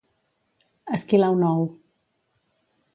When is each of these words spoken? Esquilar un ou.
Esquilar 0.97 1.31
un 1.35 1.41
ou. 1.53 1.63